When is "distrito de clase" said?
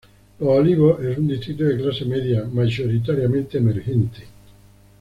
1.27-2.05